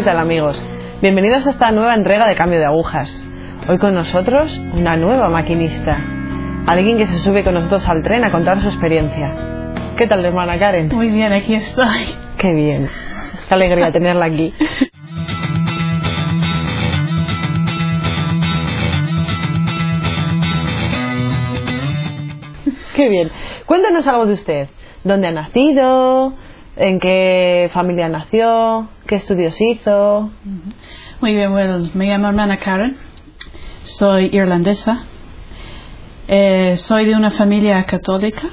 [0.00, 0.64] ¿Qué tal amigos?
[1.02, 3.12] Bienvenidos a esta nueva entrega de Cambio de Agujas.
[3.68, 5.98] Hoy con nosotros una nueva maquinista.
[6.66, 9.34] Alguien que se sube con nosotros al tren a contar su experiencia.
[9.98, 10.88] ¿Qué tal, hermana Karen?
[10.88, 12.16] Muy bien, aquí estoy.
[12.38, 12.88] Qué bien.
[13.46, 14.54] Qué alegría tenerla aquí.
[22.96, 23.30] Qué bien.
[23.66, 24.68] Cuéntanos algo de usted.
[25.04, 26.32] ¿Dónde ha nacido?
[26.82, 28.88] ¿En qué familia nació?
[29.06, 30.30] ¿Qué estudios hizo?
[31.20, 31.52] Muy bien,
[31.92, 32.96] me llamo hermana Karen.
[33.82, 35.04] Soy irlandesa.
[36.26, 38.48] Eh, soy de una familia católica,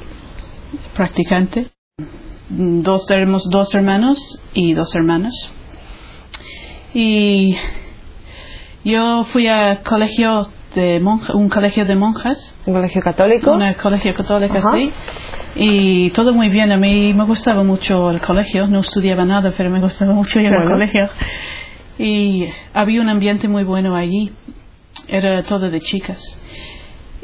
[0.94, 1.70] practicante.
[2.50, 5.50] Dos, tenemos dos hermanos y dos hermanas.
[6.94, 7.56] Y
[8.84, 12.56] yo fui a colegio de monja, un colegio de monjas.
[12.66, 13.52] ¿Un colegio católico?
[13.52, 14.72] Un colegio católico, Ajá.
[14.74, 14.92] sí.
[15.56, 16.72] Y todo muy bien.
[16.72, 18.68] A mí me gustaba mucho el colegio.
[18.68, 21.10] No estudiaba nada, pero me gustaba mucho ir al colegio.
[22.00, 24.32] Y había un ambiente muy bueno allí.
[25.08, 26.40] Era todo de chicas.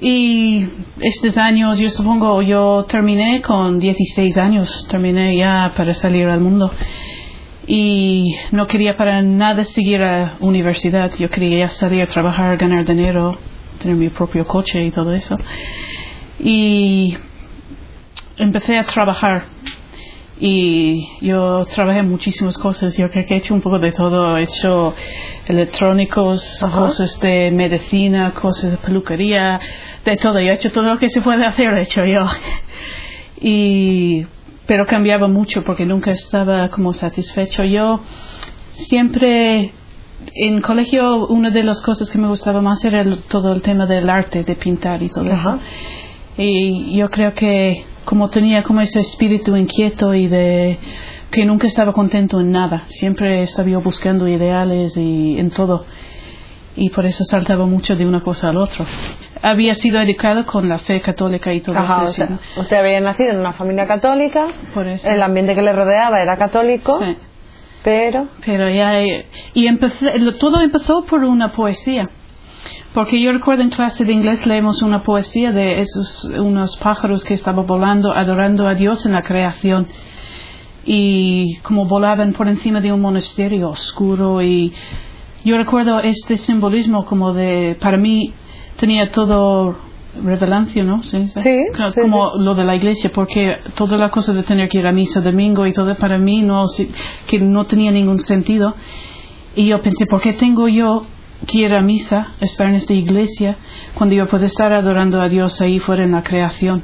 [0.02, 0.68] Y
[1.00, 4.88] estos años, yo supongo, yo terminé con 16 años.
[4.90, 6.72] Terminé ya para salir al mundo.
[7.66, 11.11] Y no quería para nada seguir a universidad.
[11.17, 13.38] Yo quería salir a trabajar, ganar dinero,
[13.80, 15.38] tener mi propio coche y todo eso.
[16.39, 17.16] Y
[18.38, 19.45] empecé a trabajar
[20.39, 22.97] y yo trabajé muchísimas cosas.
[22.97, 24.38] Yo creo que he hecho un poco de todo.
[24.38, 24.94] He hecho
[25.47, 26.80] electrónicos, Ajá.
[26.80, 29.59] cosas de medicina, cosas de peluquería,
[30.03, 30.41] de todo.
[30.41, 32.25] Yo he hecho todo lo que se puede hacer, he hecho yo.
[33.45, 34.25] Y,
[34.67, 37.64] pero cambiaba mucho porque nunca estaba como satisfecho.
[37.64, 38.02] Yo
[38.72, 39.73] siempre
[40.36, 43.86] en colegio una de las cosas que me gustaba más era el- todo el tema
[43.86, 45.36] del arte, de pintar y todo Ajá.
[45.36, 45.59] eso.
[46.38, 50.78] Y yo creo que como tenía como ese espíritu inquieto y de
[51.29, 55.85] que nunca estaba contento en nada, siempre estaba yo buscando ideales y en todo.
[56.75, 58.85] Y por eso saltaba mucho de una cosa al otro.
[59.46, 62.14] Había sido educado con la fe católica y todo Ajá, o eso.
[62.14, 65.06] sea, usted había nacido en una familia católica, Por eso.
[65.09, 67.18] el ambiente que le rodeaba era católico, Sí.
[67.84, 72.09] pero Pero ya, eh, y empecé, todo empezó por una poesía.
[72.94, 77.34] Porque yo recuerdo en clase de inglés leemos una poesía de esos, unos pájaros que
[77.34, 79.88] estaban volando, adorando a Dios en la creación.
[80.86, 84.74] Y como volaban por encima de un monasterio oscuro y
[85.44, 88.34] yo recuerdo este simbolismo como de, para mí
[88.78, 89.75] tenía todo
[90.22, 91.01] revelancia, ¿no?
[91.03, 91.66] Sí, Sí,
[92.01, 95.22] como lo de la iglesia, porque toda la cosa de tener que ir a misa
[95.22, 96.66] domingo y todo para mí no,
[97.28, 98.75] que no tenía ningún sentido.
[99.56, 101.06] Y yo pensé, ¿por qué tengo yo
[101.47, 103.57] que ir a misa, estar en esta iglesia,
[103.95, 106.84] cuando yo puedo estar adorando a Dios ahí fuera en la creación?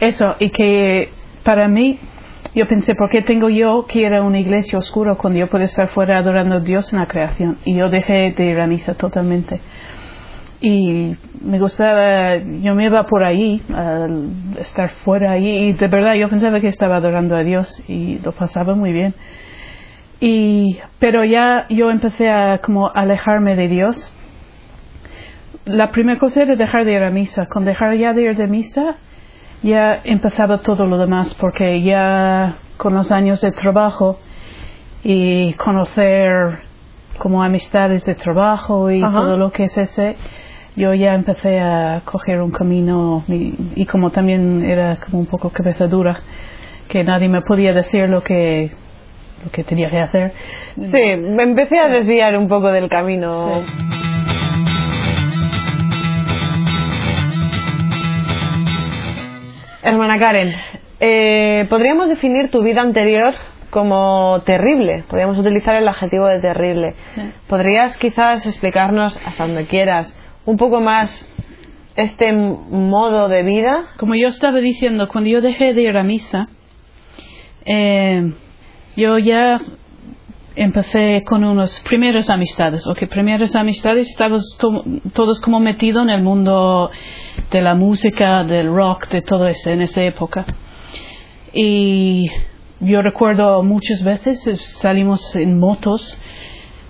[0.00, 1.10] Eso, y que
[1.44, 1.98] para mí,
[2.54, 5.64] yo pensé, ¿por qué tengo yo que ir a una iglesia oscura cuando yo puedo
[5.64, 7.58] estar fuera adorando a Dios en la creación?
[7.64, 9.60] Y yo dejé de ir a misa totalmente.
[10.64, 14.06] Y me gustaba, yo me iba por ahí, a
[14.58, 18.32] estar fuera ahí, y de verdad yo pensaba que estaba adorando a Dios y lo
[18.32, 19.12] pasaba muy bien.
[20.20, 24.12] Y, pero ya yo empecé a como alejarme de Dios.
[25.64, 27.46] La primera cosa era dejar de ir a misa.
[27.46, 28.98] Con dejar ya de ir de misa,
[29.64, 34.20] ya empezaba todo lo demás, porque ya con los años de trabajo
[35.02, 36.60] y conocer
[37.18, 39.18] como amistades de trabajo y Ajá.
[39.18, 40.16] todo lo que es ese,
[40.76, 45.50] yo ya empecé a coger un camino y, y como también era como un poco
[45.50, 46.22] cabeza dura,
[46.88, 48.70] que nadie me podía decir lo que,
[49.44, 50.32] lo que tenía que hacer.
[50.76, 53.62] sí, me empecé a desviar un poco del camino.
[53.64, 54.02] Sí.
[59.84, 60.54] Hermana Karen,
[61.00, 63.34] eh, podríamos definir tu vida anterior
[63.70, 66.94] como terrible, podríamos utilizar el adjetivo de terrible.
[67.48, 71.26] ¿Podrías quizás explicarnos hasta donde quieras un poco más
[71.96, 73.84] este modo de vida?
[73.98, 76.48] Como yo estaba diciendo, cuando yo dejé de ir a misa,
[77.64, 78.32] eh,
[78.96, 79.60] yo ya
[80.54, 84.84] empecé con unas primeras amistades, o que primeras amistades estábamos to-
[85.14, 86.90] todos como metidos en el mundo
[87.50, 90.44] de la música, del rock, de todo eso en esa época.
[91.54, 92.28] Y
[92.80, 94.42] yo recuerdo muchas veces
[94.78, 96.18] salimos en motos.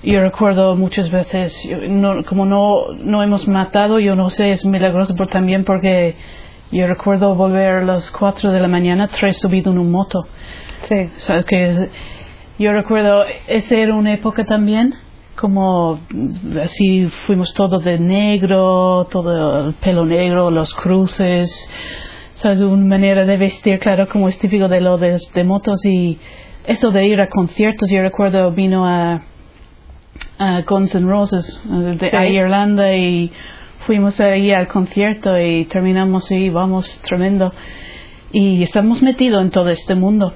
[0.02, 1.54] Yo recuerdo muchas veces,
[1.88, 6.16] no- como no, no hemos matado, yo no sé, es milagroso por, también porque
[6.72, 10.24] yo recuerdo volver a las 4 de la mañana, tres subido en un moto.
[10.88, 11.08] Sí.
[11.16, 11.88] O sea, que es-
[12.58, 14.92] yo recuerdo, esa era una época también,
[15.36, 16.00] como
[16.60, 21.70] así fuimos todos de negro, todo el pelo negro, los cruces,
[22.34, 22.60] ¿sabes?
[22.60, 26.18] Una manera de vestir, claro, como es típico de lo de, de motos y
[26.66, 29.22] eso de ir a conciertos, yo recuerdo vino a,
[30.38, 32.26] a Guns N' Roses de, a.
[32.26, 33.30] Irlanda y
[33.86, 37.52] fuimos ahí al concierto y terminamos y vamos tremendo
[38.32, 40.32] y estamos metidos en todo este mundo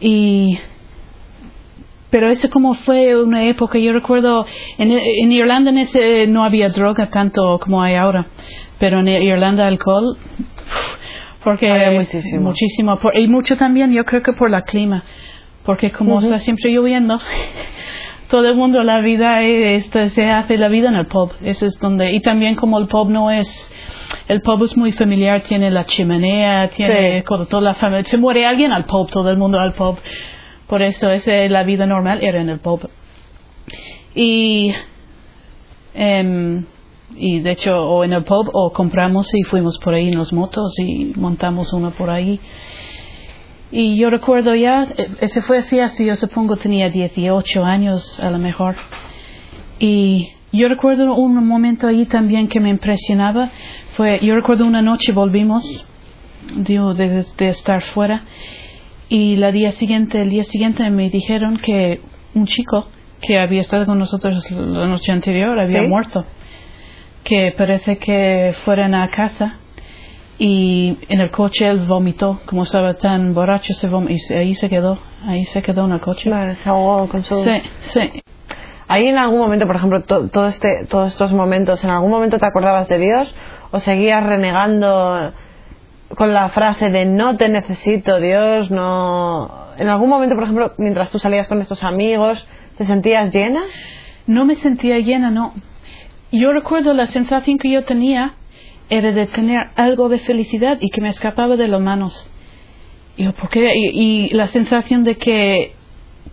[0.00, 0.58] y
[2.10, 4.46] pero eso como fue una época yo recuerdo
[4.78, 8.26] en, en Irlanda en ese no había droga tanto como hay ahora
[8.78, 10.16] pero en Irlanda alcohol
[11.44, 12.40] porque Había muchísimo.
[12.42, 15.04] muchísimo por- y mucho también yo creo que por la clima
[15.64, 17.18] porque como está siempre lloviendo
[18.28, 21.32] todo el mundo la vida es, este, se hace la vida en el pub.
[21.42, 23.48] Eso es donde y también como el pub no es
[24.28, 27.22] el pub es muy familiar tiene la chimenea tiene Sí.
[27.22, 29.98] con toda la familia se muere alguien al pub todo el mundo al pub.
[30.66, 32.88] Por eso ese, la vida normal era en el pub.
[34.14, 34.72] Y
[35.94, 36.66] em,
[37.14, 40.32] y de hecho o en el pub o compramos y fuimos por ahí en los
[40.32, 42.40] motos y montamos uno por ahí
[43.78, 48.30] y yo recuerdo ya, eh, ese fue así, así yo supongo tenía 18 años a
[48.30, 48.74] lo mejor.
[49.78, 53.50] Y yo recuerdo un momento ahí también que me impresionaba,
[53.94, 55.86] fue, yo recuerdo una noche volvimos,
[56.56, 58.22] digo, de, de estar fuera,
[59.10, 62.00] y la día siguiente, el día siguiente me dijeron que
[62.32, 62.88] un chico
[63.20, 65.86] que había estado con nosotros la noche anterior había ¿Sí?
[65.86, 66.24] muerto,
[67.24, 69.58] que parece que fueran a casa
[70.38, 74.68] y en el coche él vomitó, como estaba tan borracho, se vom- y ahí se
[74.68, 76.28] quedó, ahí se quedó en el coche.
[76.30, 77.34] Vale, se ahogó con su...
[77.44, 78.00] Sí, sí.
[78.88, 82.38] Ahí en algún momento, por ejemplo, to- todo este, todos estos momentos, ¿en algún momento
[82.38, 83.34] te acordabas de Dios
[83.70, 85.32] o seguías renegando
[86.16, 89.66] con la frase de no te necesito, Dios, no...
[89.78, 92.46] En algún momento, por ejemplo, mientras tú salías con estos amigos,
[92.78, 93.60] ¿te sentías llena?
[94.26, 95.52] No me sentía llena, no.
[96.32, 98.34] Yo recuerdo la sensación que yo tenía
[98.88, 102.30] era de tener algo de felicidad y que me escapaba de las manos.
[103.16, 103.68] Y, yo, ¿por qué?
[103.74, 105.72] y, y la sensación de que,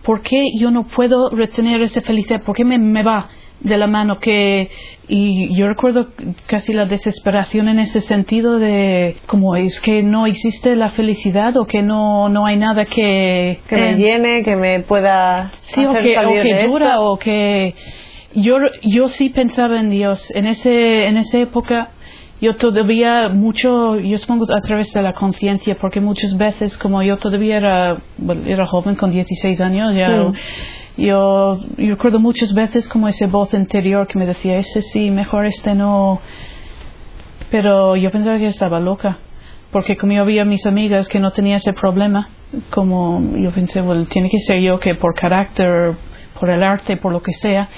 [0.02, 2.42] ¿por qué yo no puedo retener esa felicidad?
[2.44, 3.28] ¿Por qué me, me va
[3.60, 4.18] de la mano?
[4.20, 4.70] Que,
[5.08, 6.08] y yo recuerdo
[6.46, 11.64] casi la desesperación en ese sentido de, como es que no existe la felicidad o
[11.66, 13.60] que no, no hay nada que...
[13.68, 16.90] Que me eh, llene, que me pueda Sí, o que, o salir que de dura,
[16.90, 17.10] esto.
[17.10, 17.74] o que
[18.34, 20.30] yo, yo sí pensaba en Dios.
[20.34, 21.90] En, ese, en esa época
[22.40, 27.16] yo todavía mucho, yo supongo a través de la conciencia, porque muchas veces como yo
[27.16, 30.34] todavía era, bueno, era joven con 16 años, ya, Mm.
[30.98, 35.46] yo, yo recuerdo muchas veces como esa voz interior que me decía, ese sí, mejor
[35.46, 36.20] este no.
[37.50, 39.18] Pero yo pensaba que estaba loca,
[39.70, 42.28] porque como yo había mis amigas que no tenía ese problema,
[42.70, 45.94] como yo pensé, bueno, tiene que ser yo que por carácter,
[46.38, 47.68] por el arte, por lo que sea,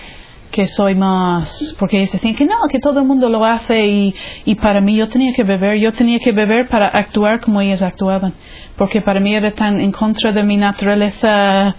[0.51, 4.15] que soy más, porque ellos decían que no, que todo el mundo lo hace y,
[4.45, 7.83] y para mí yo tenía que beber, yo tenía que beber para actuar como ellas
[7.83, 8.35] actuaban,
[8.77, 11.77] porque para mí era tan en contra de mi naturaleza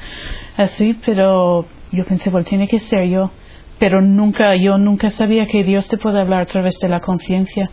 [0.58, 3.31] así, pero yo pensé, bueno, tiene que ser yo,
[3.80, 7.70] pero nunca, yo nunca sabía que Dios te puede hablar a través de la conciencia.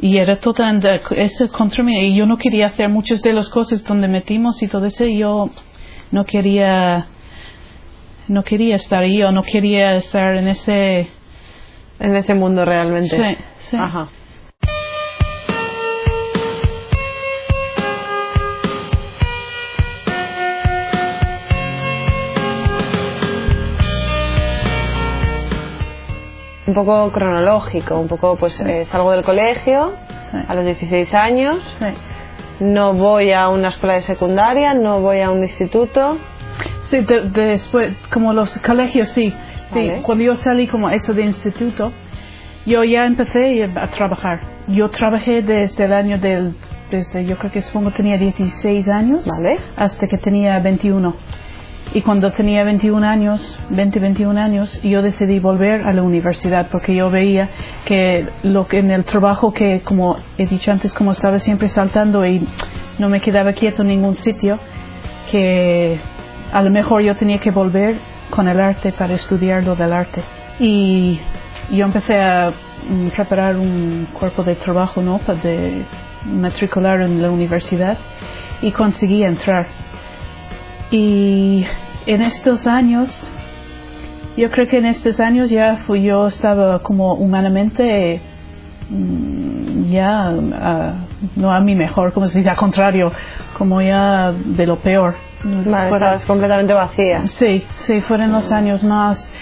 [0.00, 0.80] Y era total,
[1.16, 4.68] eso contra mí, y yo no quería hacer muchas de las cosas donde metimos y
[4.68, 5.50] todo eso, yo
[6.10, 7.06] no quería,
[8.32, 11.08] no quería estar ahí, o no quería estar en ese,
[12.00, 13.14] En ese mundo realmente.
[13.16, 13.36] Sí,
[13.70, 13.76] sí.
[13.76, 14.08] Ajá.
[26.66, 29.92] Un poco cronológico, un poco pues eh, salgo del colegio
[30.30, 30.38] Sí.
[30.48, 32.64] a los 16 años, sí.
[32.64, 36.16] no voy a una escuela de secundaria, no voy a un instituto.
[36.82, 39.32] Sí, de- después, como los colegios, sí.
[39.72, 39.74] sí.
[39.74, 40.02] Vale.
[40.02, 41.92] Cuando yo salí como eso de instituto,
[42.66, 44.40] yo ya empecé a trabajar.
[44.68, 46.54] Yo trabajé desde el año del,
[46.90, 49.58] desde yo creo que supongo tenía 16 años Vale.
[49.76, 51.16] hasta que tenía 21.
[51.94, 56.94] Y cuando tenía 21 años, 20, 21 años, yo decidí volver a la universidad porque
[56.94, 57.50] yo veía
[57.84, 62.24] que lo que en el trabajo que, como he dicho antes, como estaba siempre saltando
[62.24, 62.48] y
[62.98, 64.58] no me quedaba quieto en ningún sitio,
[65.30, 66.00] que
[66.52, 67.98] a lo mejor yo tenía que volver
[68.30, 70.22] con el arte para estudiar lo del arte.
[70.60, 71.18] Y
[71.70, 72.52] yo empecé a
[72.88, 75.18] mm, preparar un cuerpo de trabajo, ¿no?
[75.18, 75.84] Para de
[76.26, 77.96] matricular en la universidad
[78.60, 79.66] y conseguí entrar.
[80.90, 81.64] Y
[82.06, 83.30] en estos años,
[84.36, 88.20] yo creo que en estos años ya fui, yo estaba como humanamente
[88.90, 90.94] mm, ya ah,
[91.34, 93.10] no a mi mejor, como se dice, al contrario,
[93.56, 95.14] como ya de lo peor.
[95.44, 97.26] Vale, Fuera- estabas completamente vacía.
[97.26, 99.34] Sí, sí, fueron los años más.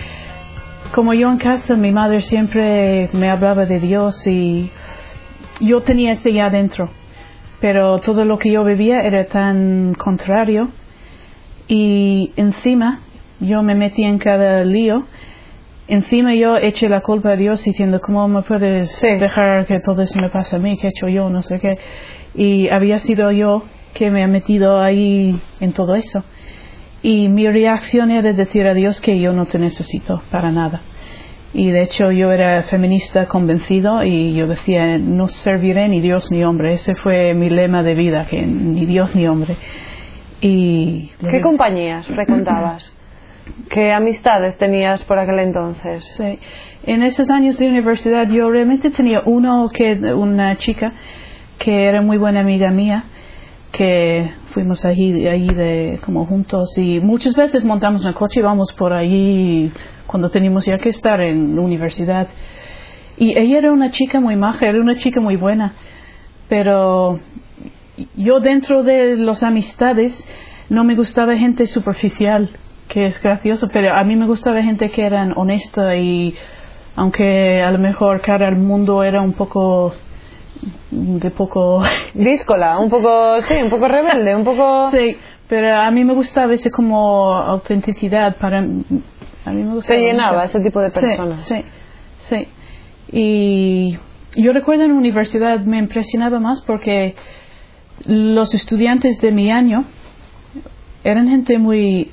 [0.94, 4.70] Como yo en casa, mi madre siempre me hablaba de Dios y
[5.60, 6.90] yo tenía ese ya dentro,
[7.60, 10.70] pero todo lo que yo vivía era tan contrario
[11.68, 13.00] Y encima
[13.38, 15.04] yo me metí en cada lío.
[15.86, 19.06] Encima yo eché la culpa a Dios diciendo, ¿cómo me puedes Sí.
[19.16, 20.76] dejar que todo eso me pase a mí?
[20.76, 21.30] ¿Qué he hecho yo?
[21.30, 21.76] No sé qué.
[22.34, 23.62] Y había sido yo
[23.94, 26.24] que me ha metido ahí en todo eso.
[27.02, 30.82] Y mi reacción era decir a Dios que yo no te necesito para nada.
[31.52, 36.44] Y de hecho yo era feminista convencido y yo decía, no serviré ni Dios ni
[36.44, 36.74] hombre.
[36.74, 39.56] Ese fue mi lema de vida, que ni Dios ni hombre.
[40.40, 42.96] Y ¿Qué compañías frecuentabas?
[43.68, 46.04] ¿Qué amistades tenías por aquel entonces?
[46.16, 46.38] Sí.
[46.84, 50.92] En esos años de universidad yo realmente tenía uno que una chica
[51.58, 53.04] que era muy buena amiga mía
[53.72, 56.76] que fuimos allí, allí de como juntos.
[56.78, 59.72] Y muchas veces montamos en el coche y vamos por allí
[60.06, 62.28] cuando teníamos ya que estar en la universidad.
[63.16, 65.74] Y ella era una chica muy maja era una chica muy buena.
[66.48, 67.20] Pero
[68.16, 70.26] yo dentro de las amistades
[70.68, 72.50] no me gustaba gente superficial
[72.88, 76.34] que es gracioso pero a mí me gustaba gente que eran honesta y
[76.96, 79.94] aunque a lo mejor cara al mundo era un poco
[80.90, 81.82] de poco
[82.14, 84.90] Díscola, un poco, sí, un poco rebelde, un poco...
[84.96, 85.16] sí
[85.48, 90.42] pero a mí me gustaba ese como autenticidad para a mí me gustaba Se llenaba
[90.44, 90.58] mucho.
[90.58, 91.40] ese tipo de Sí, personas.
[91.40, 91.64] sí
[92.18, 92.46] sí
[93.12, 93.98] y
[94.36, 97.16] yo recuerdo en la universidad me impresionaba más porque
[98.06, 99.86] los estudiantes de mi año
[101.02, 102.12] eran gente muy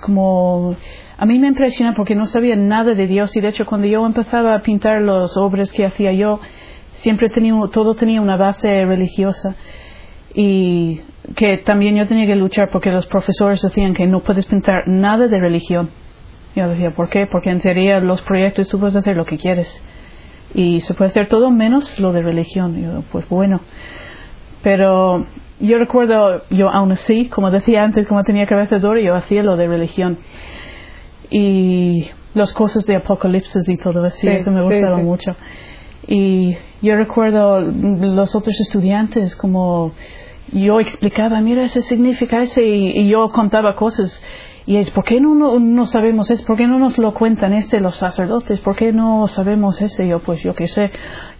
[0.00, 0.74] como
[1.16, 4.04] a mí me impresiona porque no sabía nada de Dios y de hecho cuando yo
[4.04, 6.40] empezaba a pintar las obras que hacía yo
[6.94, 9.54] siempre tenía todo tenía una base religiosa
[10.34, 11.00] y
[11.36, 15.28] que también yo tenía que luchar porque los profesores decían que no puedes pintar nada
[15.28, 15.90] de religión
[16.56, 17.26] yo decía ¿por qué?
[17.26, 19.84] porque en teoría los proyectos tú puedes hacer lo que quieres
[20.54, 23.60] y se puede hacer todo menos lo de religión y yo pues bueno
[24.62, 25.26] pero
[25.60, 29.56] yo recuerdo, yo aún así, como decía antes, como tenía cabeza dura, yo hacía lo
[29.56, 30.18] de religión.
[31.30, 35.02] Y las cosas de apocalipsis y todo eso, Sí, eso me sí, gustaba sí.
[35.02, 35.36] mucho.
[36.06, 39.92] Y yo recuerdo los otros estudiantes como
[40.52, 44.22] yo explicaba, mira, eso significa eso, y, yo contaba cosas.
[44.66, 46.44] Y es, ¿por qué no, no, no sabemos eso?
[46.44, 48.60] ¿Por qué no nos lo cuentan ese los sacerdotes?
[48.60, 50.08] ¿Por qué no sabemos ese?
[50.08, 50.90] Yo, pues yo qué sé.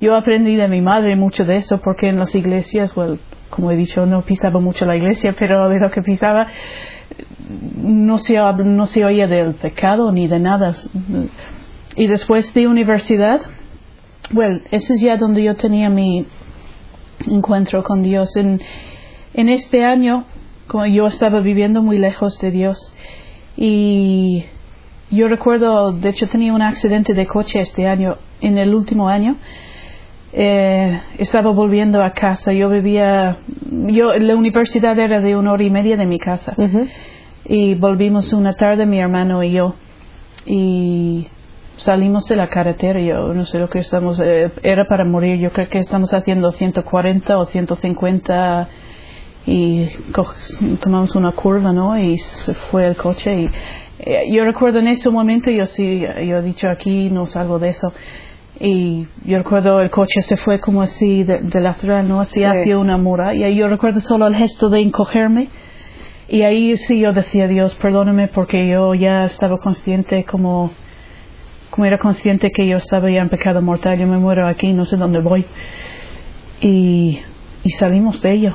[0.01, 3.19] Yo aprendí de mi madre mucho de eso porque en las iglesias, well,
[3.49, 6.49] como he dicho, no pisaba mucho la iglesia, pero de lo que pisaba
[7.77, 10.73] no se, no se oía del pecado ni de nada.
[11.97, 13.41] Y después de universidad,
[14.33, 16.27] well, ese es ya donde yo tenía mi
[17.27, 18.37] encuentro con Dios.
[18.37, 18.61] En,
[19.35, 20.25] en este año,
[20.67, 22.95] como yo estaba viviendo muy lejos de Dios,
[23.57, 24.45] y
[25.11, 29.37] yo recuerdo, de hecho tenía un accidente de coche este año, en el último año.
[30.33, 32.53] Eh, estaba volviendo a casa.
[32.53, 33.39] Yo vivía,
[33.71, 36.57] yo, la universidad era de una hora y media de mi casa.
[37.45, 39.75] Y volvimos una tarde mi hermano y yo.
[40.47, 41.29] Y
[41.77, 43.01] salimos de la carretera.
[43.01, 45.39] Yo no sé lo que estamos, eh, era para morir.
[45.39, 48.69] Yo creo que estamos haciendo 140 o 150
[49.47, 49.87] y
[50.81, 51.99] tomamos una curva, ¿no?
[51.99, 53.31] Y se fue el coche.
[53.43, 53.47] Y
[53.99, 57.69] eh, yo recuerdo en ese momento, yo sí, yo he dicho aquí no salgo de
[57.69, 57.93] eso.
[58.61, 62.21] Y yo recuerdo el coche se fue como así de, de lateral, ¿no?
[62.21, 62.45] Así Sí.
[62.45, 63.49] hacia una muralla.
[63.49, 65.49] Y yo recuerdo solo el gesto de encogerme.
[66.29, 70.71] Y ahí sí yo decía, Dios, perdóname porque yo ya estaba consciente como,
[71.75, 74.85] como era consciente que yo estaba ya en pecado mortal, yo me muero aquí, no
[74.85, 75.45] sé dónde voy.
[76.61, 77.19] Y,
[77.65, 78.55] y salimos de ello,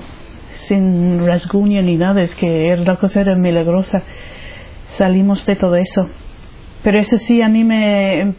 [0.68, 4.04] sin rasguño ni nada, es que la cosa era milagrosa.
[4.92, 6.02] Salimos de todo eso.
[6.82, 8.36] Pero eso sí a mí me...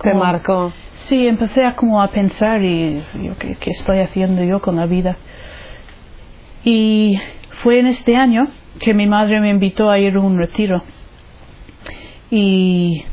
[0.00, 0.72] Te como- marcó.
[1.08, 4.86] Sí, empecé a como a pensar y yo, ¿qué, qué estoy haciendo yo con la
[4.86, 5.16] vida?
[6.64, 7.18] Y
[7.64, 8.46] fue en este año
[8.78, 10.80] que mi madre me invitó a ir a un retiro.
[12.30, 13.04] Y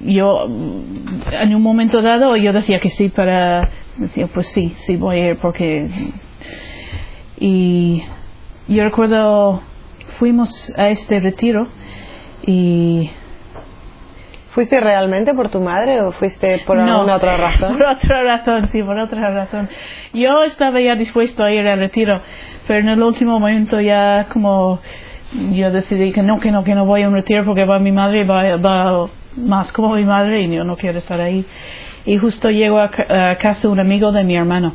[0.00, 4.96] yo, mm, en un momento dado, yo decía que sí para, decía, pues sí, sí
[4.96, 5.88] voy a ir porque...
[7.38, 8.02] Y
[8.68, 9.60] yo recuerdo,
[10.18, 11.68] fuimos a este retiro
[12.46, 13.10] y
[14.56, 17.72] ¿Fuiste realmente por tu madre o fuiste por No, alguna otra razón?
[17.76, 19.68] Por otra razón, sí, por otra razón.
[20.14, 22.22] Yo estaba ya dispuesto a ir al retiro,
[22.66, 24.80] pero en el último momento ya como
[25.52, 27.92] yo decidí que no, que no, que no voy a un retiro porque va mi
[27.92, 31.44] madre y va, va más como mi madre y yo no quiero estar ahí.
[32.04, 34.74] Y justo llegó a, ca- a casa un amigo de mi hermano.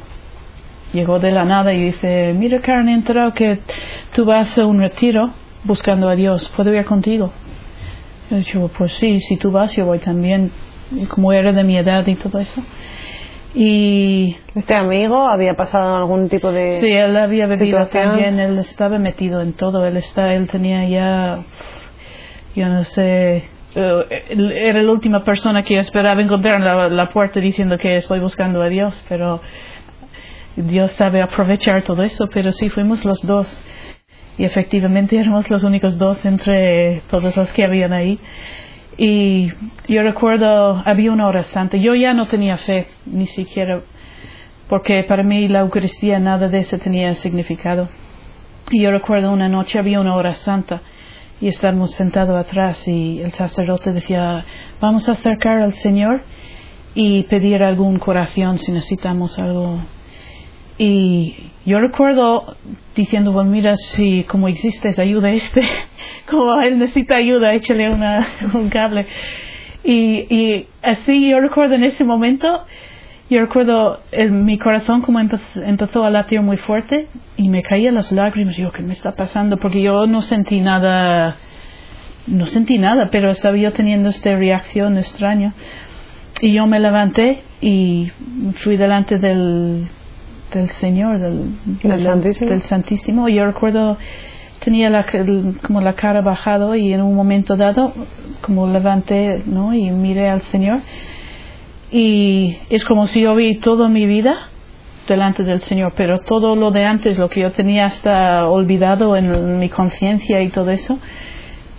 [0.94, 3.60] Llegó de la nada y dice, mira Karen, he enterado que
[4.13, 5.32] tú vas a un retiro
[5.63, 7.32] buscando a Dios, ¿puedo ir contigo?
[8.30, 10.51] Yo digo, pues sí, si tú vas yo voy también,
[10.91, 12.62] y como era de mi edad y todo eso.
[13.53, 18.10] Y ¿Este amigo había pasado algún tipo de sí, él había bebido situación?
[18.12, 21.44] también, él estaba metido en todo, él está, él tenía ya,
[22.56, 27.40] yo no sé, él era la última persona que esperaba encontrar en la, la puerta
[27.40, 29.42] diciendo que estoy buscando a Dios, pero
[30.56, 33.63] Dios sabe aprovechar todo eso, pero sí fuimos los dos
[34.38, 38.20] y efectivamente éramos los únicos dos entre todos los que habían ahí.
[38.98, 39.51] Y
[39.88, 41.78] yo recuerdo, había una hora santa.
[41.78, 43.82] Yo ya no tenía fe, ni siquiera,
[44.68, 47.90] porque para mí la Eucaristía nada de eso tenía significado.
[48.70, 50.82] Y yo recuerdo una noche había una hora santa
[51.41, 54.45] y estábamos sentados atrás y el sacerdote decía,
[54.79, 56.21] vamos a acercar al Señor
[56.93, 59.81] y pedir algún corazón si necesitamos algo.
[60.77, 62.55] Y yo recuerdo
[62.95, 65.62] diciendo, bueno, mira, si como existes, ayuda a este,
[66.29, 69.07] como él necesita ayuda, échale una, un cable.
[69.83, 72.65] Y, y así yo recuerdo en ese momento,
[73.36, 77.08] yo recuerdo el, mi corazón como empezó, empezó a latir muy fuerte
[77.38, 78.58] y me caían las lágrimas.
[78.58, 79.58] Yo, ¿qué me está pasando?
[79.58, 81.38] Porque yo no sentí nada,
[82.28, 85.54] no sentí nada, pero estaba yo teniendo esta reacción extraña.
[86.42, 88.12] Y yo me levanté y
[88.56, 89.88] fui delante del,
[90.54, 92.50] del Señor, del, ¿Del Santísimo?
[92.52, 93.30] del Santísimo.
[93.30, 93.98] Y yo recuerdo,
[94.64, 97.94] tenía la, el- como la cara bajado y en un momento dado,
[98.42, 99.74] como levanté, ¿no?
[99.74, 100.82] Y miré al Señor.
[101.91, 104.50] Y es como si yo vi toda mi vida
[105.07, 109.60] delante del Señor, pero todo lo de antes, lo que yo tenía hasta olvidado en
[109.60, 111.00] mi conciencia y todo eso,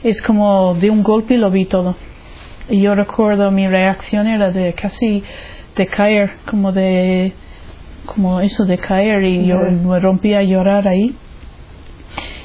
[0.02, 1.96] es como de un golpe lo vi todo.
[2.68, 5.22] Y yo recuerdo mi reacción era de casi
[5.76, 7.32] de caer, como de
[8.06, 11.14] como eso de caer y yo me rompí a llorar ahí.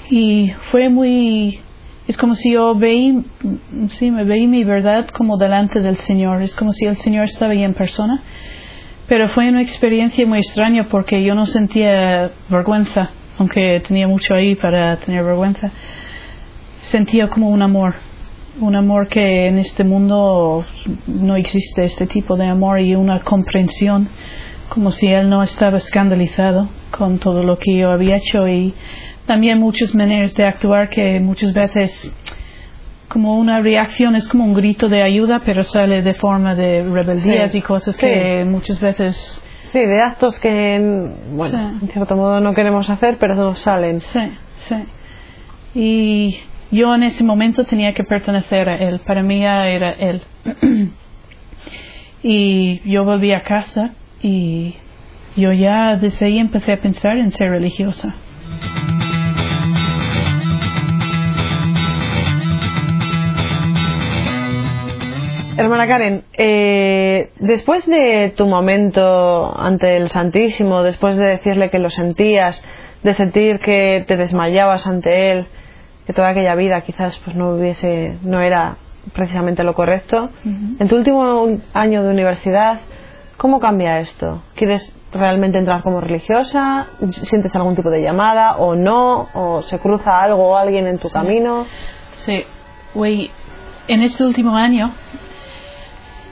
[0.09, 1.59] Y fue muy
[2.07, 3.25] es como si yo veí
[3.89, 7.51] sí me veí mi verdad como delante del Señor, es como si el Señor estaba
[7.51, 8.23] ahí en persona.
[9.07, 14.55] Pero fue una experiencia muy extraña porque yo no sentía vergüenza, aunque tenía mucho ahí
[14.55, 15.71] para tener vergüenza.
[16.79, 17.95] Sentía como un amor,
[18.59, 20.65] un amor que en este mundo
[21.07, 24.09] no existe este tipo de amor y una comprensión,
[24.69, 28.73] como si él no estaba escandalizado con todo lo que yo había hecho y
[29.27, 32.11] también muchas maneras de actuar que muchas veces
[33.07, 37.51] como una reacción es como un grito de ayuda pero sale de forma de rebeldías
[37.51, 37.59] Sí.
[37.59, 38.01] y cosas Sí.
[38.07, 40.79] que muchas veces Sí, de actos que,
[41.33, 41.85] bueno, Sí.
[41.85, 43.99] en cierto modo no queremos hacer, pero nos salen.
[43.99, 44.19] Sí,
[44.55, 44.75] sí.
[45.75, 46.37] Y
[46.71, 49.01] yo en ese momento tenía que pertenecer a él.
[49.05, 50.21] Para mí ya era él.
[52.23, 53.91] y yo volví a casa
[54.23, 54.75] y
[55.35, 58.15] yo ya desde ahí empecé a pensar en ser religiosa.
[65.57, 71.89] Hermana Karen, eh, después de tu momento ante el Santísimo, después de decirle que lo
[71.89, 72.63] sentías,
[73.01, 75.47] de sentir que te desmayabas ante él,
[76.05, 78.77] que toda aquella vida quizás pues no hubiese, no era
[79.15, 82.81] precisamente lo correcto, en tu último año de universidad,
[83.37, 84.43] ¿cómo cambia esto?
[84.53, 86.85] ¿Quieres realmente entrar como religiosa?
[87.09, 89.27] ¿Sientes algún tipo de llamada o no?
[89.33, 91.65] ¿O se cruza algo o alguien en tu camino?
[92.11, 92.43] Sí,
[92.93, 93.31] güey,
[93.87, 94.93] en este último año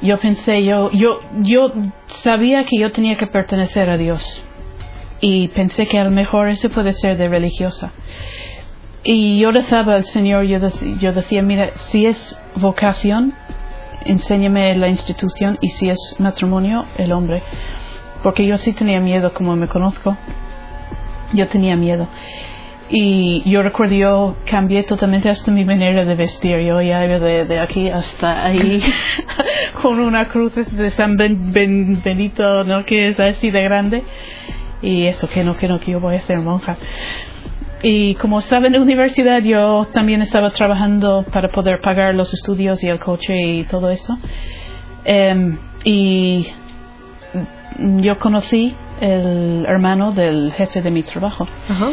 [0.02, 1.72] yo pensé, yo, yo, yo
[2.08, 4.44] sabía que yo tenía que pertenecer a Dios
[5.22, 7.94] y pensé que a lo mejor eso puede ser de religiosa.
[9.04, 10.60] Y yo rezaba al Señor, yo,
[11.00, 13.34] yo decía, mira, si es vocación,
[14.06, 17.44] enséñame la institución y si es matrimonio, el hombre.
[18.24, 20.18] Porque yo sí tenía miedo, como me conozco,
[21.34, 22.08] yo tenía miedo.
[22.90, 26.60] Y yo recuerdo, yo cambié totalmente hasta mi manera de vestir.
[26.60, 28.82] Yo ya iba de, de aquí hasta ahí
[29.82, 32.86] con una cruz de San Ben- Ben- Benito, ¿no?
[32.86, 34.04] Que es así de grande.
[34.82, 36.78] Y eso, que no, que no, que yo voy a ser monja.
[37.82, 42.84] Y como estaba en la universidad, yo también estaba trabajando para poder pagar los estudios
[42.84, 44.18] y el coche y todo eso.
[45.06, 46.48] Em, y
[47.98, 51.48] yo conocí el hermano del jefe de mi trabajo.
[51.70, 51.88] Ajá.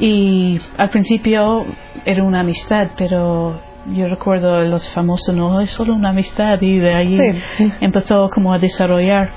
[0.00, 1.66] Y al principio
[2.04, 3.60] era una amistad, pero
[3.92, 7.18] yo recuerdo los famosos, no es solo una amistad, y de ahí
[7.56, 7.72] Sí.
[7.80, 9.30] empezó como a desarrollar.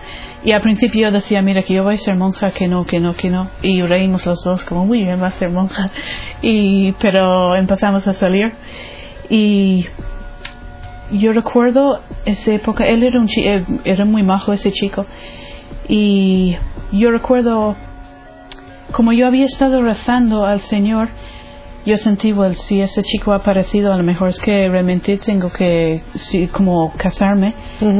[0.43, 2.99] Y al principio yo decía, mira, que yo voy a ser monja, que no, que
[2.99, 3.49] no, que no.
[3.61, 5.89] Y reímos los dos, como, muy bien, va a ser monja.
[6.41, 8.51] Y, pero empezamos a salir.
[9.29, 9.85] Y
[11.11, 13.27] yo recuerdo esa época, él era un
[13.83, 15.05] era muy majo ese chico.
[15.87, 16.55] Y
[16.91, 17.75] yo recuerdo,
[18.93, 21.09] como yo había estado rezando al Señor,
[21.85, 25.51] yo sentí, well, si ese chico ha aparecido, a lo mejor es que realmente tengo
[25.51, 27.53] que, sí, como casarme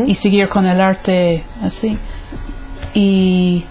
[0.08, 1.98] y seguir con el arte así.
[2.94, 3.66] y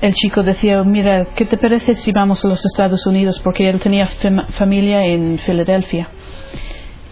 [0.00, 3.38] el chico decía, mira, ¿qué te parece si vamos a los Estados Unidos?
[3.44, 6.08] Porque él tenía fam- familia en Filadelfia.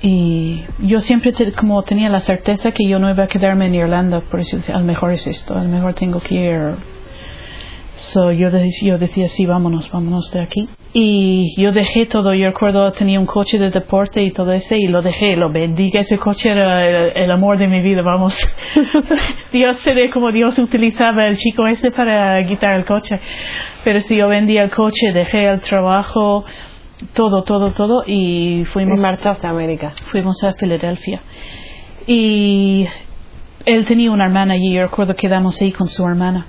[0.03, 3.75] Y yo siempre te- como tenía la certeza que yo no iba a quedarme en
[3.75, 6.75] Irlanda, por eso a lo mejor es esto, a lo mejor tengo que ir.
[8.01, 10.69] So, yo, de- yo decía, sí, vámonos, vámonos de aquí.
[10.95, 14.87] Y yo dejé todo, yo recuerdo tenía un coche de deporte y todo ese, y
[14.87, 18.35] lo dejé, lo vendí, que ese coche era el, el amor de mi vida, vamos.
[19.53, 23.21] Dios se ve como Dios utilizaba el chico ese para quitar el coche.
[23.85, 26.45] Pero si yo vendía el coche, dejé el trabajo,
[27.13, 29.93] todo, todo, todo, y Y fuimos marchaste a América.
[30.11, 31.21] fuimos a Filadelfia.
[32.07, 32.87] Y
[33.67, 36.47] él tenía una hermana y yo recuerdo que quedamos ahí con su hermana.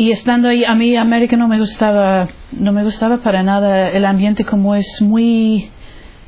[0.00, 4.04] Y estando ahí, a mí América no me gustaba, no me gustaba para nada el
[4.04, 5.70] ambiente como es muy,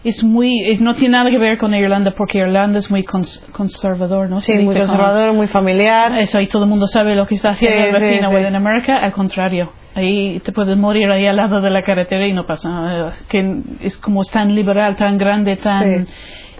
[0.02, 4.28] es muy, no tiene nada que ver con Irlanda porque Irlanda es muy cons- conservador,
[4.28, 4.40] ¿no?
[4.40, 6.18] Sí, muy dice como- conservador, muy familiar.
[6.18, 8.28] eso ahí todo el mundo sabe lo que está haciendo Sí, sí, vecino.
[8.28, 8.34] sí.
[8.34, 9.70] Well, en América, al contrario.
[9.94, 13.14] Ahí te puedes morir ahí al lado de la carretera y no pasa nada.
[13.28, 13.44] Que
[13.82, 16.08] es como es tan liberal, tan grande, tan...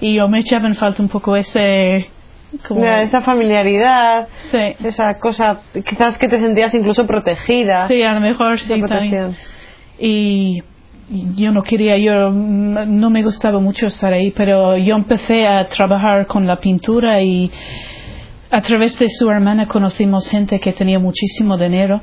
[0.01, 2.09] Y yo me echaba en falta un poco ese...
[2.67, 7.87] Como, esa familiaridad, sí, esa cosa, quizás que te sentías incluso protegida.
[7.89, 8.69] sí, a lo mejor sí.
[8.89, 9.37] también.
[9.99, 10.63] y
[11.11, 16.27] yo no quería, yo no me gustaba mucho estar ahí, pero yo empecé a trabajar
[16.27, 17.51] con la pintura y
[18.51, 22.01] a través de su hermana conocimos gente que tenía muchísimo dinero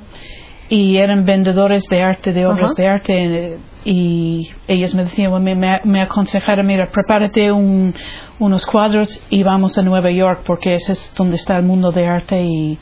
[0.70, 2.82] y eran vendedores de arte, de obras Ajá.
[2.82, 3.58] de arte eh,
[3.90, 7.96] y ellos me decían, me, me, aconsejaron, mira, prepárate un,
[8.38, 12.06] unos cuadros y vamos a Nueva York porque ese es donde está el mundo de
[12.06, 12.78] arte y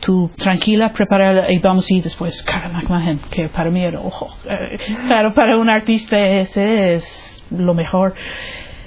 [0.00, 4.30] tú tranquila, prepara y vamos y después Cara McMahon, que para mí era ojo.
[4.46, 8.14] Eh, claro, para un artista ese es lo mejor.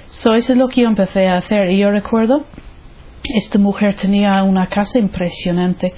[0.08, 1.70] So, eso es lo que yo empecé a hacer.
[1.70, 2.44] Y yo recuerdo,
[3.22, 5.94] esta mujer tenía una casa impresionante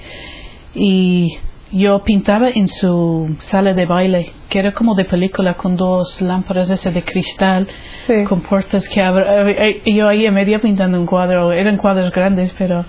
[0.75, 1.39] y
[1.71, 6.69] yo pintaba en su sala de baile, que era como de película, con dos lámparas
[6.69, 7.67] ese de cristal,
[8.05, 8.23] Sí.
[8.27, 9.81] con puertas que abren.
[9.83, 12.85] Y yo ahí en medio pintando un cuadro, eran cuadros grandes, pero...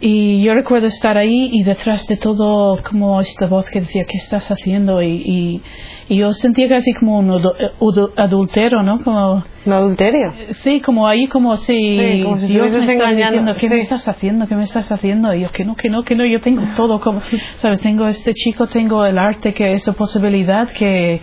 [0.00, 4.18] Y yo recuerdo estar ahí y detrás de todo como esta voz que decía, ¿qué
[4.18, 5.02] estás haciendo?
[5.02, 5.62] Y, y,
[6.08, 9.02] y yo sentía casi como un adu- adultero, ¿no?
[9.02, 10.32] Como, Un adulterio.
[10.52, 13.74] sí, como ahí como si, Sí, como si Dios me está diciendo, ¿qué sí.
[13.74, 14.46] me estás haciendo?
[14.46, 15.34] ¿Qué me estás haciendo?
[15.34, 17.20] Y yo, que no, que no, que no, yo tengo todo como,
[17.56, 17.80] ¿sabes?
[17.80, 21.20] Tengo este chico, tengo el arte, que esa posibilidad que...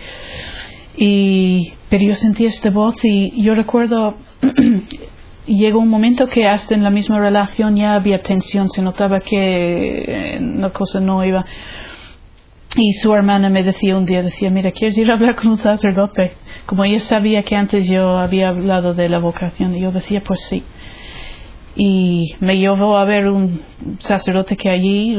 [0.98, 4.16] Y, pero yo sentí esta voz y yo recuerdo
[5.46, 10.36] llegó un momento que hasta en la misma relación ya había tensión, se notaba que
[10.36, 11.44] eh, la cosa no iba.
[12.76, 15.56] Y su hermana me decía un día, decía, mira, ¿quieres ir a hablar con un
[15.56, 16.32] sacerdote?
[16.66, 20.40] Como ella sabía que antes yo había hablado de la vocación, y yo decía, pues
[20.48, 20.62] sí.
[21.74, 23.62] Y me llevó a ver un
[23.98, 25.16] sacerdote que allí,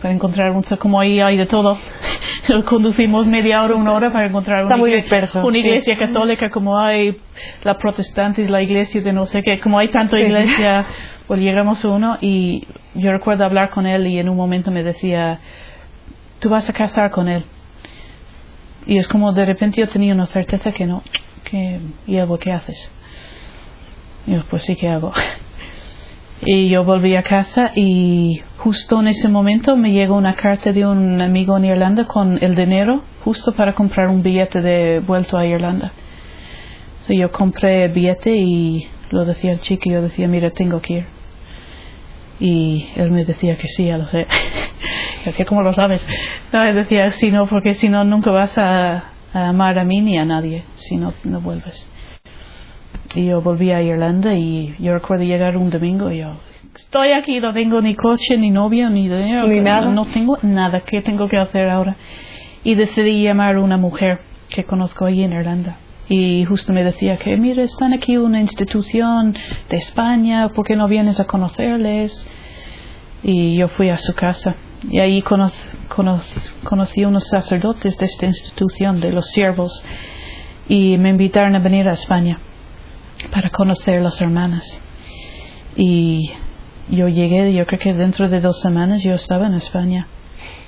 [0.00, 1.78] para encontrar un, como ahí hay de todo.
[2.68, 5.58] Conducimos media hora, una hora para encontrar una, muy igle- disperso, una sí.
[5.60, 7.16] iglesia católica como hay
[7.62, 10.22] la protestante y la iglesia de no sé qué, como hay tanto Sí.
[10.22, 10.86] iglesia,
[11.26, 14.82] pues llegamos a uno y yo recuerdo hablar con él y en un momento me
[14.82, 15.38] decía,
[16.40, 17.44] tú vas a casar con él.
[18.86, 21.02] Y es como de repente yo tenía una certeza que no,
[21.44, 22.90] que, y algo, ¿qué haces?
[24.26, 25.12] Y yo, pues sí que hago.
[26.42, 30.86] Y yo volví a casa y justo en ese momento me llegó una carta de
[30.86, 35.44] un amigo en Irlanda con el dinero justo para comprar un billete de vuelto a
[35.44, 35.92] Irlanda.
[37.02, 40.94] So yo compré el billete y lo decía el chico yo decía, mira, tengo que
[40.94, 41.06] ir.
[42.38, 44.26] Y él me decía que sí, ya lo sé.
[45.24, 46.02] Yo decía, ¿cómo lo sabes?
[46.50, 50.00] No, él decía, sí, no, porque si no, nunca vas a, a amar a mí
[50.00, 51.86] ni a nadie si no, no vuelves.
[53.14, 56.34] Y yo volví a Irlanda y yo recuerdo llegar un domingo y yo,
[56.76, 59.48] estoy aquí, no tengo ni coche, ni novio, ni dinero.
[59.48, 59.88] Ni nada.
[59.90, 61.96] No tengo nada, ¿qué tengo que hacer ahora?
[62.62, 65.78] Y decidí llamar a una mujer que conozco allí en Irlanda.
[66.08, 69.34] Y justo me decía que, mira, están aquí una institución
[69.68, 72.26] de España, ¿por qué no vienes a conocerles?
[73.22, 74.54] Y yo fui a su casa.
[74.90, 75.50] Y ahí cono-
[75.88, 76.20] cono-
[76.64, 79.84] conocí unos sacerdotes de esta institución, de los siervos,
[80.68, 82.38] y me invitaron a venir a España
[83.32, 84.82] para conocer a las hermanas.
[85.76, 86.32] Y
[86.88, 90.08] yo llegué, yo creo que dentro de dos semanas yo estaba en España.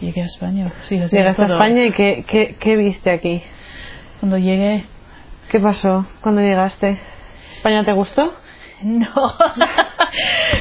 [0.00, 0.72] Llegué a España.
[0.80, 1.46] Sí, Llegaste a.
[1.46, 3.42] España y ¿qué, qué, qué viste aquí?
[4.20, 4.84] Cuando llegué,
[5.52, 6.98] ¿Qué pasó cuando llegaste?
[7.56, 8.32] ¿España te gustó?
[8.84, 9.08] no.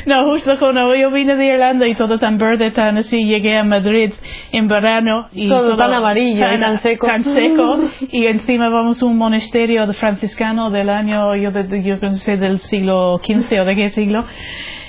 [0.05, 3.63] no, justo cuando yo vine de Irlanda y todo tan verde, tan así, llegué a
[3.63, 4.11] Madrid
[4.51, 5.27] en verano.
[5.31, 7.07] y Todo tan amarillo y tan seco.
[7.07, 7.79] Tan seco.
[8.11, 12.37] y encima vamos a un monasterio de franciscano del año, yo, de- yo no sé,
[12.37, 14.25] del siglo XV o de qué siglo.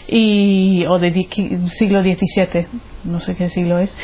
[0.08, 1.28] y o de di-
[1.68, 2.66] siglo XVII,
[3.04, 3.96] no sé qué siglo es,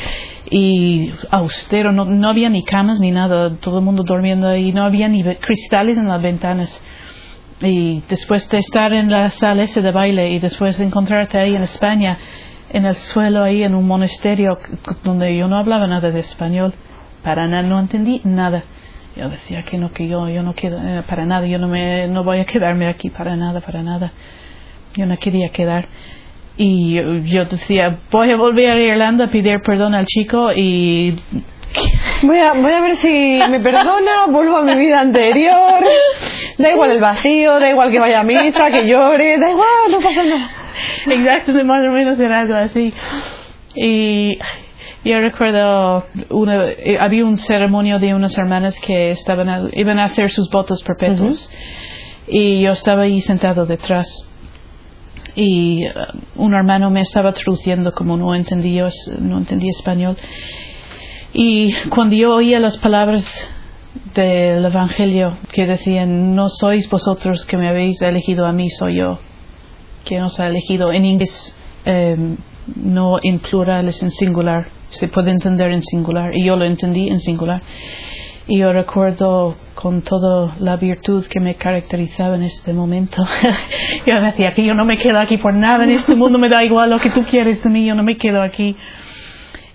[0.49, 4.83] y austero, no, no había ni camas ni nada, todo el mundo durmiendo ahí, no
[4.83, 6.83] había ni cristales en las ventanas.
[7.61, 11.55] Y después de estar en la sala ese de baile y después de encontrarte ahí
[11.55, 12.17] en España,
[12.71, 14.57] en el suelo ahí en un monasterio
[15.03, 16.73] donde yo no hablaba nada de español,
[17.23, 18.63] para nada, no entendí nada.
[19.15, 22.07] Yo decía que no, que yo, yo no quiero, eh, para nada, yo no me,
[22.07, 24.13] no voy a quedarme aquí, para nada, para nada.
[24.95, 25.89] Yo no quería quedar.
[26.55, 31.17] Y yo, yo decía, voy a volver a Irlanda a pedir perdón al chico y
[32.21, 35.83] Voy a, voy a ver si me perdona, vuelvo a mi vida anterior.
[36.59, 39.99] Da igual el vacío, da igual que vaya a misa, que llore, da igual, no
[39.99, 40.49] pasa nada.
[41.07, 42.93] Exacto, más o menos era algo así.
[43.75, 44.37] Y
[45.05, 50.05] yo recuerdo, una, eh, había un ceremonio de unas hermanas que estaban a- iban a
[50.05, 51.49] hacer sus votos perpetuos.
[52.27, 54.07] Y yo estaba ahí sentado detrás.
[55.35, 55.93] Y eh,
[56.35, 58.87] un hermano me estaba traduciendo como no entendía,
[59.19, 60.17] no entendía español.
[61.33, 63.23] Y cuando yo oía las palabras
[64.13, 69.19] del Evangelio que decían, no sois vosotros que me habéis elegido a mí, soy yo
[70.05, 72.35] que nos ha elegido en inglés eh,
[72.75, 74.67] no en plural es en singular.
[74.89, 77.61] Se puede entender en singular y yo lo entendí en singular.
[78.47, 83.23] Y yo recuerdo con toda la virtud que me caracterizaba en este momento.
[84.07, 86.63] Yo decía que yo no me quedo aquí por nada en este mundo me da
[86.63, 88.75] igual lo que tú quieres de mí yo no me quedo aquí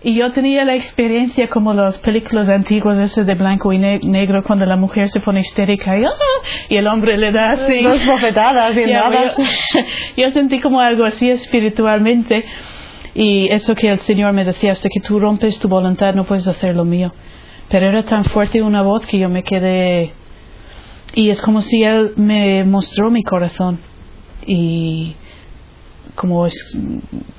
[0.05, 4.43] y yo tenía la experiencia como las películas antiguas esas de blanco y ne- negro
[4.45, 6.11] cuando la mujer se pone histérica y, ¡ah!
[6.69, 9.37] y el hombre le da así Dos bofetadas bien ya, dadas.
[9.37, 9.45] yo,
[10.19, 12.45] yo sentí como algo así espiritualmente
[13.15, 16.47] y eso que el Señor me decía, hasta que tú rompes tu voluntad no puedes
[16.49, 17.13] hacer lo mío.
[17.71, 20.13] Pero era tan fuerte una voz que yo me quedé
[21.15, 23.79] y es como si Él me mostró mi corazón
[24.47, 25.15] y
[26.15, 26.79] como es-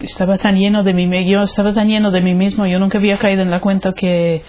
[0.01, 3.17] estaba tan lleno de mí, yo estaba tan lleno de mí mismo, yo nunca había
[3.17, 4.41] caído en la cuenta que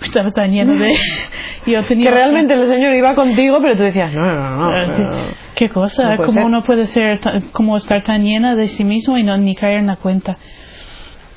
[0.00, 0.92] estaba tan lleno de...
[1.66, 4.70] yo tenía Que realmente el Señor iba contigo, pero tú decías, no, no, no.
[4.96, 5.12] pero-
[5.54, 6.02] ¿Qué cosa?
[6.02, 6.44] No puede ¿Cómo ser.
[6.46, 7.20] uno puede ser,
[7.52, 10.36] cómo estar tan llena de sí mismo y no ni caer en la cuenta?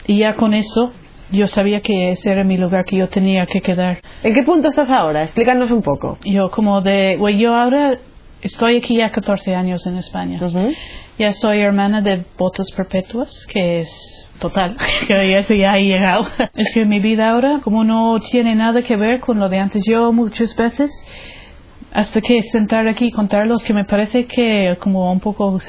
[0.08, 0.94] Y ya con eso,
[1.32, 4.00] yo sabía que ese era mi lugar, que yo tenía que quedar.
[4.24, 5.24] ¿En qué punto estás ahora?
[5.24, 6.18] Explícanos un poco.
[6.24, 7.98] Yo como de, bueno, yo ahora
[8.46, 10.40] estoy aquí ya 14 años en España.
[11.18, 14.78] Ya soy hermana de votos perpetuas, que es total,
[15.08, 16.28] que ya ha llegado.
[16.54, 19.84] Es que mi vida ahora, como no tiene nada que ver con lo de antes,
[19.88, 20.92] yo muchas veces,
[21.92, 25.60] hasta que sentar aquí y contarlos, que me parece que como un poco,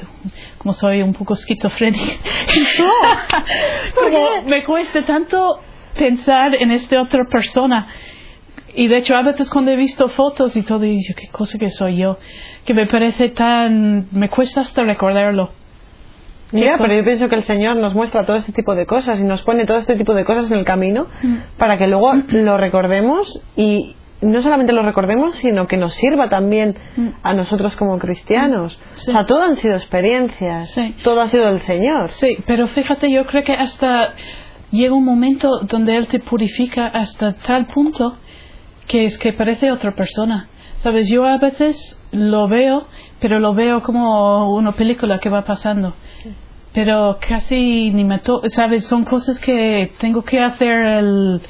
[0.57, 2.13] como soy un poco esquizofrénica.
[3.95, 5.61] como me cuesta tanto
[5.97, 7.87] pensar en esta otra persona.
[8.79, 11.57] Y de hecho, a veces cuando he visto fotos y todo, y yo, qué cosa
[11.57, 12.17] que soy yo,
[12.63, 15.49] que me parece tan, me cuesta hasta recordarlo.
[16.51, 19.19] Mira, ¿Qué pero yo pienso que el Señor nos muestra todo este tipo de cosas
[19.19, 21.37] y nos pone todo este tipo de cosas en el camino Mm.
[21.57, 26.75] para que luego lo recordemos y no solamente lo recordemos, sino que nos sirva también
[26.95, 27.07] Mm.
[27.23, 28.79] a nosotros como cristianos.
[28.93, 29.09] Sí.
[29.09, 30.95] O sea, todo han sido experiencias, Sí.
[31.03, 32.09] todo ha sido el Señor.
[32.09, 34.13] Sí, pero fíjate, yo creo que hasta
[34.71, 38.17] llega un momento donde Él te purifica hasta tal punto
[38.87, 40.47] que es que parece otra persona.
[40.77, 42.87] Sabes, yo a veces lo veo,
[43.19, 45.93] pero lo veo como una película que va pasando.
[46.73, 51.41] Pero casi ni me to sabes, son cosas que tengo que hacer el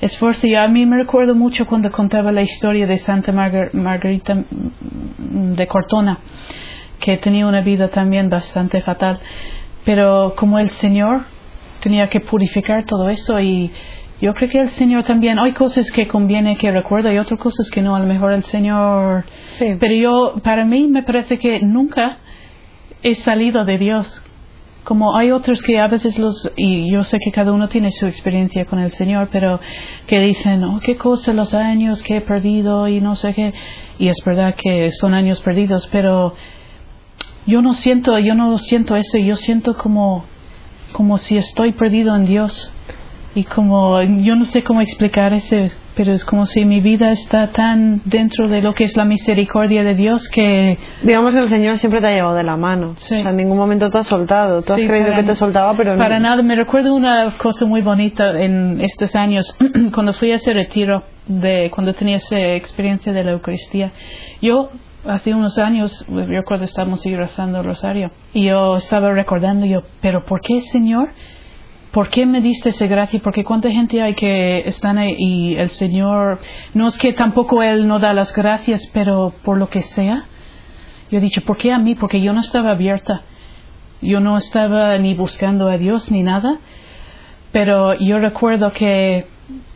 [0.00, 0.46] esfuerzo.
[0.46, 4.42] Y a mí me recuerdo mucho cuando contaba la historia de Santa Margar- Margarita
[5.18, 6.18] de Cortona,
[6.98, 9.20] que tenía una vida también bastante fatal.
[9.84, 11.24] Pero como el Señor
[11.80, 13.70] tenía que purificar todo eso y
[14.22, 17.68] yo creo que el Señor también, hay cosas que conviene que recuerda y otras cosas
[17.70, 19.24] que no, a lo mejor el Señor...
[19.58, 19.76] Sí.
[19.80, 22.18] Pero yo, para mí me parece que nunca
[23.02, 24.22] he salido de Dios.
[24.84, 28.06] Como hay otros que a veces los, y yo sé que cada uno tiene su
[28.06, 29.58] experiencia con el Señor, pero
[30.06, 33.52] que dicen, oh, qué cosa los años que he perdido y no sé qué.
[33.98, 36.34] Y es verdad que son años perdidos, pero
[37.44, 40.26] yo no siento, yo no siento eso, yo siento como,
[40.92, 42.72] como si estoy perdido en Dios.
[43.34, 47.50] Y como, yo no sé cómo explicar ese, pero es como si mi vida está
[47.50, 52.02] tan dentro de lo que es la misericordia de Dios que Digamos el Señor siempre
[52.02, 52.94] te ha llevado de la mano.
[52.98, 53.14] Sí.
[53.14, 54.60] O sea, en ningún momento te ha soltado.
[54.60, 56.28] Tú Sí, has creído para- que te soltaba, pero Para no.
[56.28, 59.56] nada, me recuerdo una cosa muy bonita en estos años,
[59.94, 63.92] cuando fui a ese retiro, de cuando tenía esa experiencia de la Eucaristía.
[64.42, 64.68] Yo,
[65.06, 70.24] hace unos años, yo recuerdo estábamos rezando el rosario, y yo estaba recordando, yo, pero
[70.26, 71.08] ¿por qué, Señor?
[71.92, 73.20] ¿Por qué me diste esa gracia?
[73.22, 76.40] Porque cuánta gente hay que están ahí y el Señor,
[76.72, 80.24] no es que tampoco Él no da las gracias, pero por lo que sea,
[81.10, 81.94] yo he dicho, ¿por qué a mí?
[81.94, 83.22] Porque yo no estaba abierta.
[84.00, 86.58] Yo no estaba ni buscando a Dios ni nada,
[87.52, 89.26] pero yo recuerdo que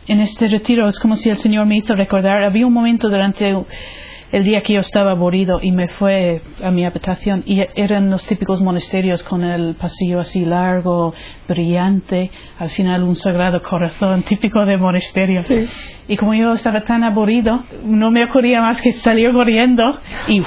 [0.07, 3.55] en este retiro es como si el Señor me hizo recordar, había un momento durante
[4.31, 8.25] el día que yo estaba aburrido y me fue a mi habitación y eran los
[8.25, 11.13] típicos monasterios con el pasillo así largo,
[11.47, 15.41] brillante, al final un sagrado corazón típico de monasterio.
[16.07, 20.41] Y como yo estaba tan aburrido, no me ocurría más que salir corriendo y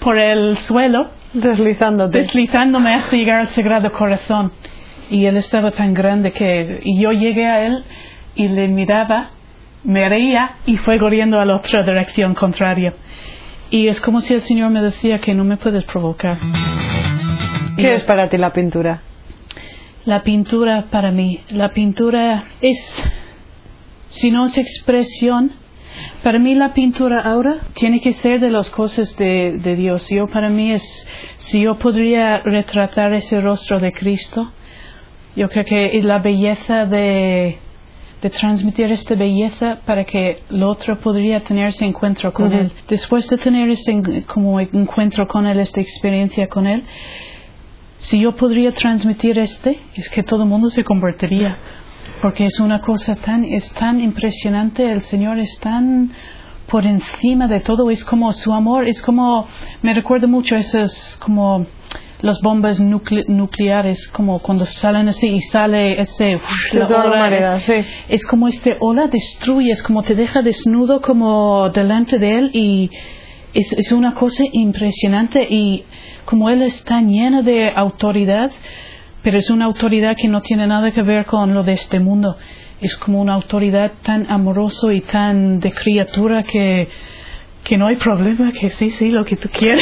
[0.00, 2.18] por el suelo, deslizándote.
[2.18, 4.52] deslizándome hasta llegar al sagrado corazón.
[5.10, 7.84] Y él estaba tan grande que y yo llegué a él
[8.36, 9.30] y le miraba
[9.84, 12.94] me reía y fue corriendo a la otra dirección contraria.
[13.70, 16.38] Y es como si el Señor me decía que no me puedes provocar.
[17.76, 19.02] ¿Qué es para ti la pintura?
[20.04, 23.02] La pintura para mí, la pintura es,
[24.08, 25.52] si no es expresión,
[26.22, 30.08] para mí la pintura ahora tiene que ser de las cosas de, de Dios.
[30.08, 31.06] Yo para mí es,
[31.38, 34.50] si yo podría retratar ese rostro de Cristo,
[35.36, 37.58] yo creo que la belleza de,
[38.22, 42.72] de transmitir esta belleza para que el otro podría tener ese encuentro con él.
[42.88, 46.84] Después de tener ese como encuentro con él, esta experiencia con él,
[47.98, 51.56] si yo podría transmitir este, es que todo el mundo se convertiría.
[52.22, 56.10] Porque es una cosa tan, es tan impresionante, el Señor es tan
[56.66, 59.46] por encima de todo, es como su amor, es como,
[59.82, 61.66] me recuerda mucho esas como
[62.22, 66.38] las bombas nucleares, como cuando salen así y sale ese
[66.72, 67.70] la ola, es,
[68.08, 72.90] es, como este ola destruye, es como te deja desnudo como delante de él y
[73.54, 75.84] es, es una cosa impresionante y
[76.24, 78.50] como él está lleno de autoridad,
[79.22, 82.36] pero es una autoridad que no tiene nada que ver con lo de este mundo.
[82.80, 86.88] Es como una autoridad tan amoroso y tan de criatura que
[87.70, 89.80] que no hay problema, que sí, sí, lo que tú quieres,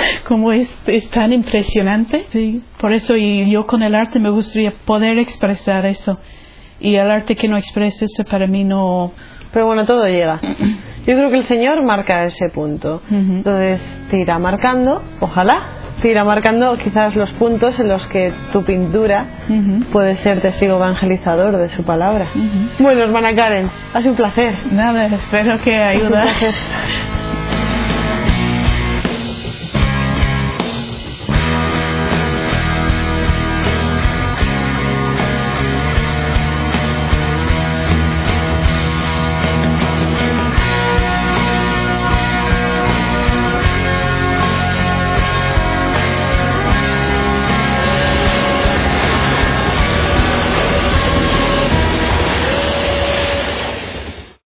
[0.28, 2.26] como es, es tan impresionante.
[2.32, 2.62] Sí.
[2.78, 6.18] Por eso y yo con el arte me gustaría poder expresar eso.
[6.80, 9.12] Y el arte que no expresa eso para mí no...
[9.54, 10.38] Pero bueno, todo llega.
[11.06, 13.00] Yo creo que el Señor marca ese punto.
[13.10, 15.62] Entonces te irá marcando, ojalá,
[16.02, 19.24] te irá marcando quizás los puntos en los que tu pintura
[19.90, 22.30] puede ser testigo evangelizador de su palabra.
[22.78, 24.54] Bueno, hermana Karen, ha sido un placer.
[24.72, 26.20] Nada, espero que ayude.